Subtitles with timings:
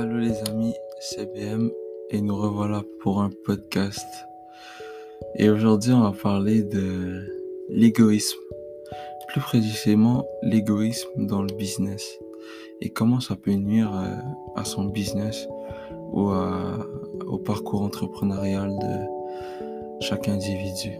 [0.00, 1.70] Allô les amis, c'est BM
[2.08, 4.06] et nous revoilà pour un podcast.
[5.34, 7.20] Et aujourd'hui on va parler de
[7.68, 8.38] l'égoïsme.
[9.28, 12.18] Plus précisément l'égoïsme dans le business.
[12.80, 14.16] Et comment ça peut nuire euh,
[14.56, 15.46] à son business
[16.12, 16.30] ou
[17.26, 20.92] au parcours entrepreneurial de chaque individu.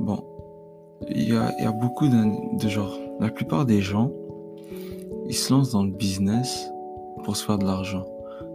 [0.00, 0.24] Bon,
[1.08, 2.98] il y a, beaucoup de, de genre.
[3.20, 4.10] La plupart des gens,
[5.28, 6.68] ils se lancent dans le business
[7.24, 8.06] pour se faire de l'argent.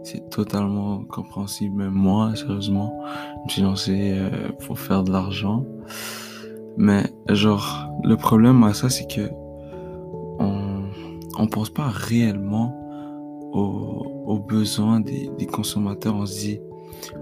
[0.02, 1.76] C'est totalement compréhensible.
[1.76, 5.64] Même moi, sérieusement, je me suis lancé euh, pour faire de l'argent.
[6.76, 9.30] Mais genre, le problème à ça, c'est que
[10.38, 10.82] on,
[11.38, 12.74] on pense pas réellement
[13.52, 16.14] aux, besoins des, des, consommateurs.
[16.14, 16.60] On se dit,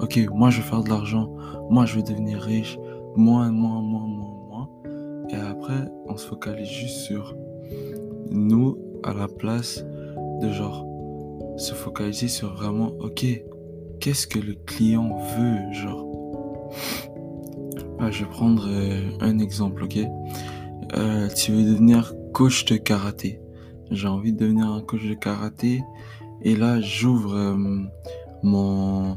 [0.01, 1.31] ok, moi je veux faire de l'argent,
[1.71, 2.79] moi je veux devenir riche,
[3.17, 4.69] moi, moi, moi, moi, moi.
[5.31, 7.37] Et après, on se focalise juste sur
[8.31, 9.85] nous à la place
[10.41, 10.85] de genre
[11.57, 13.25] se focaliser sur vraiment, ok,
[14.01, 16.71] qu'est-ce que le client veut, genre.
[18.01, 19.99] Ah, je vais prendre euh, un exemple, ok?
[20.97, 23.41] Euh, tu veux devenir coach de karaté.
[23.91, 25.83] J'ai envie de devenir un coach de karaté.
[26.43, 27.57] Et là, j'ouvre euh,
[28.43, 29.17] mon,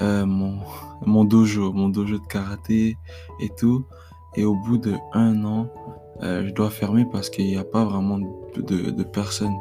[0.00, 0.58] mon,
[1.06, 2.96] mon dojo, mon dojo de karaté
[3.40, 3.86] et tout.
[4.36, 5.68] Et au bout de un an,
[6.20, 9.56] je dois fermer parce qu'il n'y a pas vraiment de, de, de personnes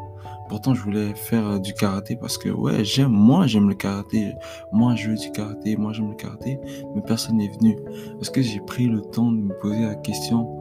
[0.53, 4.35] Pourtant, je voulais faire euh, du karaté parce que, ouais, j'aime, moi, j'aime le karaté.
[4.71, 6.59] Moi, je veux du karaté, moi, j'aime le karaté,
[6.93, 7.75] mais personne n'est venu.
[8.19, 10.59] Parce que j'ai pris le temps de me poser la question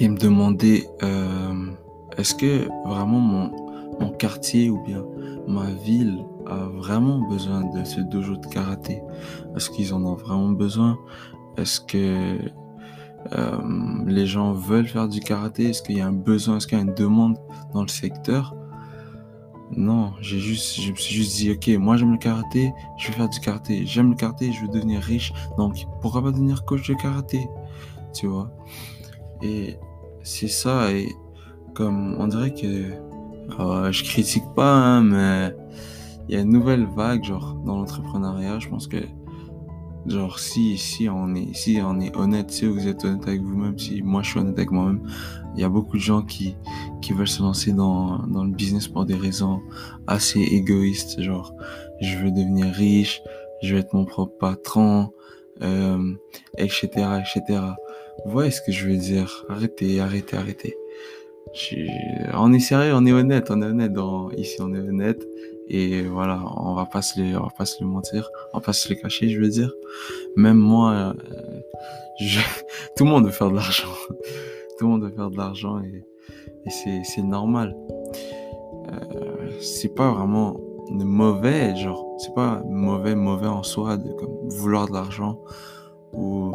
[0.00, 1.70] et me demander, euh,
[2.16, 3.52] est-ce que vraiment mon,
[4.00, 5.04] mon quartier ou bien
[5.46, 9.00] ma ville a vraiment besoin de ce dojo de karaté?
[9.54, 10.98] Est-ce qu'ils en ont vraiment besoin?
[11.56, 12.36] Est-ce que
[13.32, 13.58] euh,
[14.06, 16.56] les gens veulent faire du karaté Est-ce qu'il y a un besoin?
[16.56, 17.36] Est-ce qu'il y a une demande
[17.72, 18.54] dans le secteur?
[19.76, 23.14] Non, j'ai juste, je me suis juste dit, ok, moi j'aime le karaté, je vais
[23.14, 23.84] faire du karaté.
[23.84, 25.32] J'aime le karaté, je veux devenir riche.
[25.58, 27.46] Donc, pourquoi pas devenir coach de karaté?
[28.14, 28.50] Tu vois?
[29.42, 29.76] Et
[30.22, 30.90] c'est ça.
[30.92, 31.08] Et
[31.74, 32.92] comme on dirait que
[33.60, 35.54] euh, je critique pas, hein, mais
[36.28, 38.58] il y a une nouvelle vague, genre, dans l'entrepreneuriat.
[38.58, 38.98] Je pense que
[40.06, 43.78] Genre, si, si on est, si on est honnête, si vous êtes honnête avec vous-même,
[43.78, 45.02] si moi je suis honnête avec moi-même,
[45.54, 46.56] il y a beaucoup de gens qui,
[47.02, 49.60] qui veulent se lancer dans, dans le business pour des raisons
[50.06, 51.20] assez égoïstes.
[51.20, 51.52] Genre,
[52.00, 53.22] je veux devenir riche,
[53.62, 55.12] je veux être mon propre patron,
[55.62, 56.14] euh,
[56.56, 56.88] etc.,
[57.20, 57.60] etc.
[58.24, 59.44] Vous voyez ce que je veux dire?
[59.48, 60.76] Arrêtez, arrêtez, arrêtez.
[62.34, 65.26] On est sérieux, on est honnête, on est honnête dans, ici, on est honnête.
[65.70, 68.64] Et voilà, on va pas se le, on va pas se le mentir, on va
[68.64, 69.70] pas se le cacher, je veux dire.
[70.34, 71.12] Même moi, euh,
[72.18, 72.40] je,
[72.96, 73.88] tout le monde veut faire de l'argent.
[74.78, 76.04] tout le monde veut faire de l'argent et,
[76.70, 77.76] c'est, normal.
[78.92, 84.10] Euh, c'est pas vraiment mauvais, genre, c'est pas mauvais, mauvais en soi de
[84.56, 85.40] vouloir de l'argent
[86.12, 86.52] ou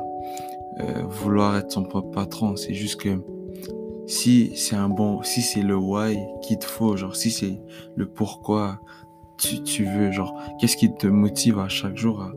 [0.80, 2.56] euh, vouloir être son propre patron.
[2.56, 3.19] C'est juste que
[4.07, 7.59] si c'est un bon, si c'est le why qu'il te faut, genre si c'est
[7.95, 8.80] le pourquoi
[9.38, 12.31] tu, tu veux, genre qu'est-ce qui te motive à chaque jour à,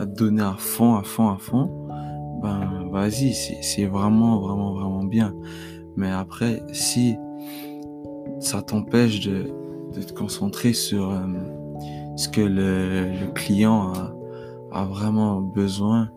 [0.00, 1.70] à donner à fond, à fond, à fond,
[2.42, 5.34] ben vas-y, c'est vraiment, vraiment, vraiment bien.
[5.96, 7.16] Mais après, si
[8.40, 9.50] ça t'empêche de,
[9.94, 11.20] de, te concentrer sur euh,
[12.16, 14.14] ce que le, le client a,
[14.72, 16.10] a, vraiment besoin,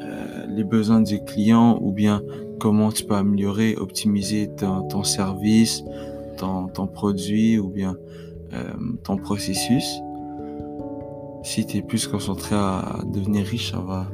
[0.00, 2.22] euh, les besoins du client ou bien
[2.58, 5.84] comment tu peux améliorer, optimiser ton, ton service,
[6.38, 7.96] ton, ton, produit ou bien
[9.04, 10.00] ton processus.
[11.42, 14.08] Si tu es plus concentré à devenir riche, ça va,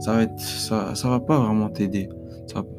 [0.00, 2.08] ça va être, ça, ça va pas vraiment t'aider.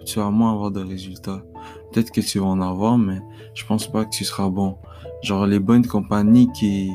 [0.05, 1.43] Tu vas moins avoir de résultats.
[1.91, 3.19] Peut-être que tu vas en avoir, mais
[3.53, 4.77] je pense pas que tu seras bon.
[5.21, 6.91] Genre les bonnes compagnies qui,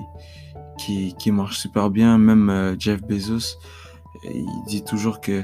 [0.79, 3.59] qui, qui marchent super bien, même euh, Jeff Bezos,
[4.25, 5.43] il dit toujours que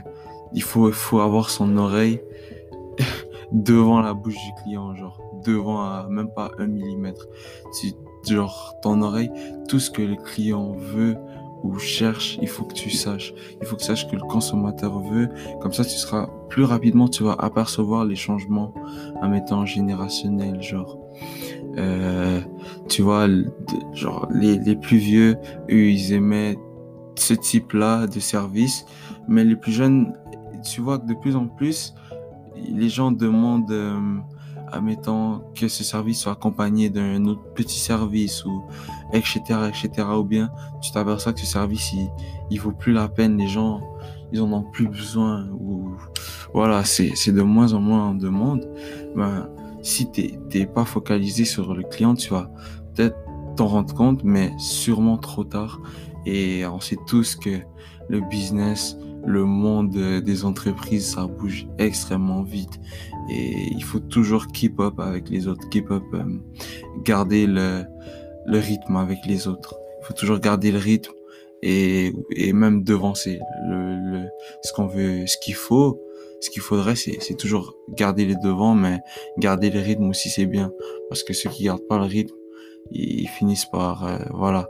[0.53, 2.21] il faut, faut avoir son oreille
[3.53, 7.27] devant la bouche du client, genre devant même pas un millimètre.
[7.73, 7.95] Si,
[8.29, 9.31] genre ton oreille,
[9.69, 11.17] tout ce que le client veut
[11.63, 13.35] ou cherche, il faut que tu saches.
[13.61, 15.29] Il faut que tu saches que le consommateur veut.
[15.61, 18.73] Comme ça, tu seras plus rapidement, tu vas apercevoir les changements
[19.21, 20.99] en mettant générationnel, genre.
[21.77, 22.41] Euh,
[22.89, 23.29] tu vois,
[23.93, 25.37] genre les, les plus vieux,
[25.71, 26.57] eux, ils aimaient
[27.15, 28.87] ce type-là de service,
[29.29, 30.15] mais les plus jeunes,
[30.65, 31.95] tu vois que de plus en plus,
[32.57, 34.17] les gens demandent, euh,
[34.73, 38.63] admettons, que ce service soit accompagné d'un autre petit service ou
[39.13, 40.09] etc., etc.
[40.17, 40.51] Ou bien
[40.83, 42.11] tu t'aperçois que ce service, il,
[42.51, 43.37] il vaut plus la peine.
[43.37, 43.81] Les gens,
[44.33, 45.49] ils en ont plus besoin.
[45.59, 45.91] Ou
[46.55, 48.69] voilà, c'est, c'est de moins en moins en demande.
[49.15, 49.49] Ben,
[49.83, 52.51] si t'es, t'es pas focalisé sur le client, tu vas
[52.95, 53.17] peut-être
[53.57, 55.81] t'en rendre compte, mais sûrement trop tard.
[56.27, 57.61] Et on sait tous que
[58.09, 59.91] le business, le monde
[60.23, 62.81] des entreprises, ça bouge extrêmement vite.
[63.31, 66.25] Et il faut toujours keep up avec les autres, keep up, euh,
[67.05, 67.85] garder le,
[68.47, 69.75] le rythme avec les autres.
[70.03, 71.13] Il faut toujours garder le rythme
[71.63, 73.39] et, et même devancer
[73.69, 74.29] le, le
[74.63, 76.01] ce qu'on veut, ce qu'il faut.
[76.43, 79.01] Ce qu'il faudrait, c'est toujours garder les devants, mais
[79.37, 80.73] garder le rythme aussi, c'est bien.
[81.11, 82.35] Parce que ceux qui gardent pas le rythme,
[82.91, 84.67] ils, finissent par, euh, voilà,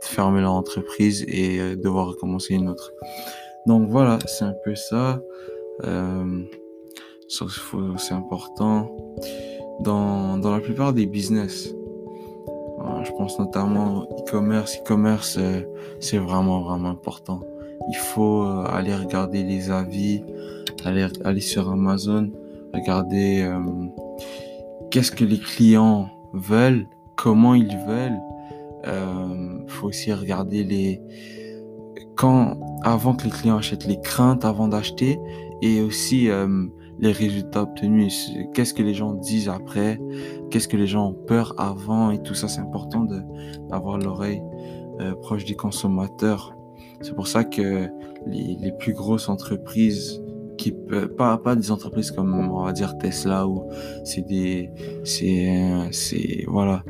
[0.00, 2.92] fermer leur entreprise et euh, devoir recommencer une autre.
[3.66, 5.20] Donc voilà, c'est un peu ça.
[5.84, 6.42] Euh,
[7.28, 8.94] c'est important.
[9.80, 11.74] Dans, dans la plupart des business,
[13.04, 14.78] je pense notamment e-commerce.
[14.78, 15.62] E-commerce, euh,
[16.00, 17.40] c'est vraiment, vraiment important.
[17.90, 20.22] Il faut euh, aller regarder les avis,
[20.84, 22.30] aller, aller sur Amazon,
[22.72, 23.60] regarder euh,
[24.90, 26.86] qu'est-ce que les clients veulent,
[27.16, 28.20] comment ils veulent.
[28.84, 31.00] Il faut aussi regarder les
[32.16, 35.18] quand avant que les clients achètent les craintes avant d'acheter
[35.62, 36.28] et aussi
[36.98, 40.00] les résultats obtenus, qu'est-ce que les gens disent après,
[40.50, 43.06] qu'est-ce que les gens ont peur avant et tout ça, c'est important
[43.68, 44.42] d'avoir l'oreille
[45.00, 46.54] euh, proche des consommateurs.
[47.00, 47.88] C'est pour ça que
[48.26, 50.22] les, les plus grosses entreprises
[50.58, 50.72] qui
[51.16, 53.64] pas pas des entreprises comme on va dire Tesla ou
[54.04, 54.70] c'est des
[55.02, 56.84] c'est c'est voilà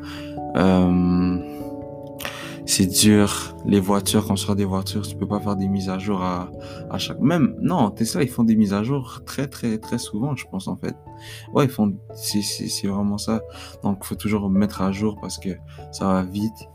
[0.57, 1.37] euh,
[2.65, 3.55] c'est dur.
[3.65, 6.49] Les voitures, construire des voitures, tu peux pas faire des mises à jour à,
[6.89, 7.19] à chaque.
[7.19, 10.67] Même, non, Tesla, ils font des mises à jour très, très, très souvent, je pense,
[10.67, 10.95] en fait.
[11.53, 11.93] Ouais, ils font.
[12.15, 13.41] C'est vraiment ça.
[13.83, 15.49] Donc, faut toujours mettre à jour parce que
[15.91, 16.67] ça va vite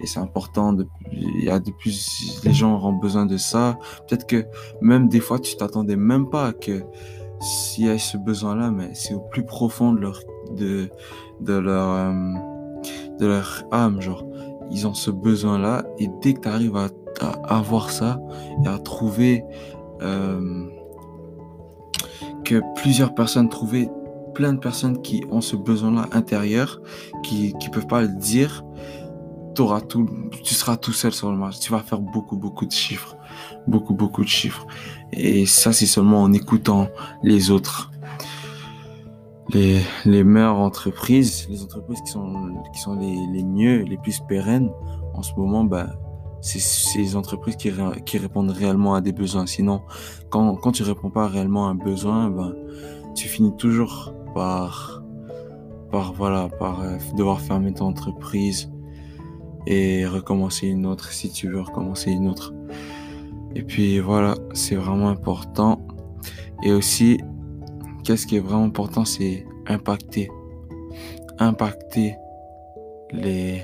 [0.00, 0.72] et c'est important.
[0.72, 2.40] De, il y a de plus.
[2.44, 3.78] Les gens auront besoin de ça.
[4.08, 4.44] Peut-être que
[4.80, 6.82] même des fois, tu t'attendais même pas que
[7.40, 10.20] s'il y a ce besoin-là, mais c'est au plus profond de leur.
[10.56, 10.88] de,
[11.40, 11.88] de leur.
[11.90, 12.12] Euh,
[13.18, 14.24] de leur âme, genre
[14.72, 15.84] ils ont ce besoin-là.
[15.98, 16.88] Et dès que tu arrives à,
[17.44, 18.18] avoir ça
[18.64, 19.44] et à trouver
[20.00, 20.66] euh,
[22.44, 23.88] que plusieurs personnes, trouver
[24.34, 26.80] plein de personnes qui ont ce besoin-là intérieur,
[27.22, 28.64] qui ne peuvent pas le dire,
[29.60, 30.08] auras tout,
[30.42, 31.60] tu seras tout seul sur le marché.
[31.60, 33.16] Tu vas faire beaucoup, beaucoup de chiffres.
[33.66, 34.66] Beaucoup, beaucoup de chiffres.
[35.12, 36.88] Et ça, c'est seulement en écoutant
[37.22, 37.90] les autres
[39.54, 44.70] les, meilleures entreprises, les entreprises qui sont, qui sont les, les mieux, les plus pérennes
[45.14, 45.90] en ce moment, bah,
[46.40, 47.70] c'est ces entreprises qui,
[48.04, 49.46] qui répondent réellement à des besoins.
[49.46, 49.82] Sinon,
[50.28, 52.54] quand, quand tu réponds pas réellement à un besoin, ben,
[53.14, 55.02] tu finis toujours par,
[55.90, 58.70] par, voilà, par euh, devoir fermer ton entreprise
[59.66, 62.52] et recommencer une autre si tu veux recommencer une autre.
[63.54, 65.86] Et puis voilà, c'est vraiment important.
[66.64, 67.18] Et aussi,
[68.04, 70.30] qu'est-ce qui est vraiment important, c'est impacter.
[71.38, 72.16] Impacter
[73.10, 73.62] les,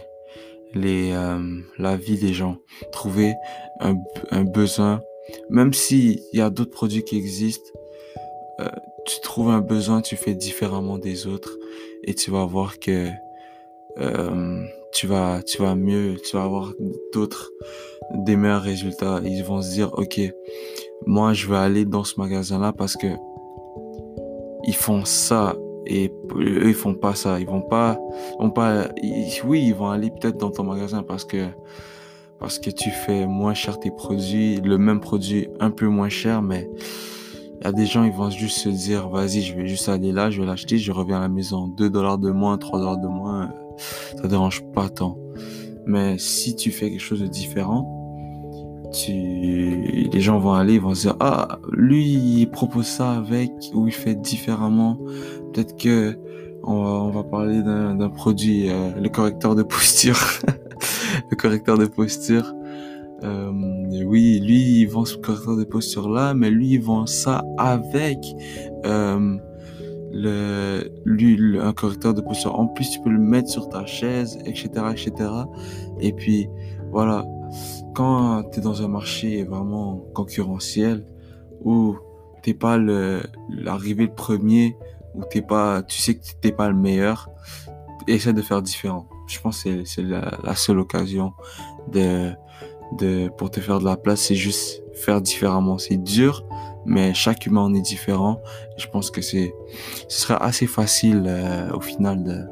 [0.74, 2.58] les, euh, la vie des gens.
[2.92, 3.34] Trouver
[3.80, 3.96] un,
[4.30, 5.00] un besoin.
[5.50, 7.70] Même s'il y a d'autres produits qui existent,
[8.60, 8.68] euh,
[9.06, 11.56] tu trouves un besoin, tu fais différemment des autres
[12.04, 13.08] et tu vas voir que
[13.98, 16.72] euh, tu vas tu vas mieux, tu vas avoir
[17.12, 17.50] d'autres
[18.14, 19.20] des meilleurs résultats.
[19.24, 20.20] Ils vont se dire ok,
[21.06, 23.06] moi je vais aller dans ce magasin là parce que
[24.68, 25.56] ils font ça
[25.86, 27.40] et eux ils font pas ça.
[27.40, 27.98] Ils vont pas
[28.38, 28.88] vont pas
[29.44, 31.46] oui ils vont aller peut-être dans ton magasin parce que
[32.38, 36.42] parce que tu fais moins cher tes produits le même produit un peu moins cher
[36.42, 36.68] mais
[37.60, 40.12] il y a des gens ils vont juste se dire vas-y je vais juste aller
[40.12, 41.66] là je vais l'acheter je reviens à la maison.
[41.68, 43.50] 2 dollars de moins 3 dollars de moins
[44.20, 45.16] ça dérange pas tant.
[45.86, 47.97] Mais si tu fais quelque chose de différent
[48.92, 53.50] tu, les gens vont aller, ils vont se dire, ah, lui, il propose ça avec,
[53.74, 54.98] ou il fait différemment.
[55.52, 56.18] Peut-être que
[56.62, 60.18] on va, on va parler d'un produit, euh, le correcteur de posture.
[61.30, 62.54] le correcteur de posture.
[63.24, 63.50] Euh,
[64.04, 68.18] oui, lui, il vend ce correcteur de posture là, mais lui, il vend ça avec
[68.86, 69.36] euh,
[70.12, 72.58] le, lui, un correcteur de posture.
[72.58, 75.12] En plus, tu peux le mettre sur ta chaise, etc., etc.
[76.00, 76.48] Et puis,
[76.92, 77.24] voilà,
[77.94, 81.04] quand tu es dans un marché vraiment concurrentiel
[81.64, 81.96] où
[82.42, 84.76] t'es pas l'arrivée le, premier
[85.14, 87.28] où t'es pas tu sais que t'es pas le meilleur
[88.06, 89.06] essaie de faire différent.
[89.26, 91.32] Je pense que c'est la, seule occasion
[91.92, 92.32] de
[92.96, 95.78] de pour te faire de la place c'est juste faire différemment.
[95.78, 96.44] C'est dur
[96.86, 98.40] mais chaque humain en est différent.
[98.78, 99.54] Je pense que c'est
[100.08, 102.44] ce sera assez facile euh, au final de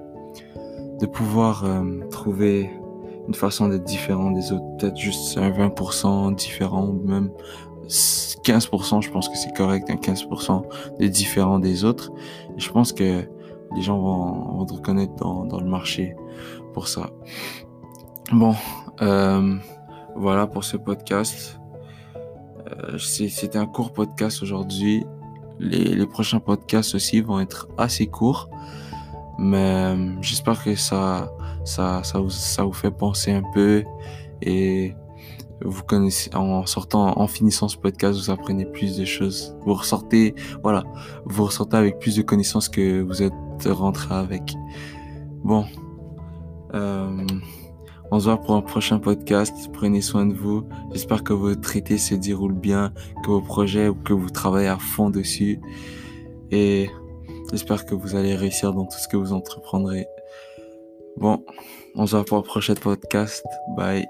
[1.00, 2.70] de pouvoir euh, trouver
[3.28, 4.64] une façon d'être différent des autres.
[4.78, 7.30] Peut-être juste un 20% différent ou même
[7.88, 10.64] 15%, je pense que c'est correct, un 15%
[10.98, 12.10] de différent des autres.
[12.56, 13.28] Je pense que
[13.74, 16.16] les gens vont, vont te reconnaître dans, le marché
[16.72, 17.10] pour ça.
[18.32, 18.54] Bon,
[19.02, 19.56] euh,
[20.16, 21.60] voilà pour ce podcast.
[22.70, 25.04] Euh, c'était un court podcast aujourd'hui.
[25.58, 28.50] Les, prochains podcasts aussi vont être assez courts.
[29.38, 31.30] Mais euh, j'espère que ça,
[31.64, 33.84] ça, ça, vous, ça vous fait penser un peu.
[34.42, 34.94] Et
[35.64, 39.56] vous connaissez, en sortant, en finissant ce podcast, vous apprenez plus de choses.
[39.64, 40.84] Vous ressortez, voilà,
[41.24, 43.32] vous ressortez avec plus de connaissances que vous êtes
[43.66, 44.54] rentré avec.
[45.44, 45.64] Bon.
[46.74, 47.26] Euh,
[48.12, 49.52] on se voit pour un prochain podcast.
[49.72, 50.64] Prenez soin de vous.
[50.92, 52.92] J'espère que votre traité se déroule bien,
[53.24, 55.60] que vos projets ou que vous travaillez à fond dessus.
[56.52, 56.88] Et
[57.50, 60.06] j'espère que vous allez réussir dans tout ce que vous entreprendrez.
[61.16, 61.44] Bon,
[61.94, 63.44] on se voit pour un prochain podcast.
[63.76, 64.06] Bye.